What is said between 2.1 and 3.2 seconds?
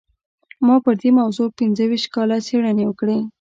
کاله څېړنې وکړې.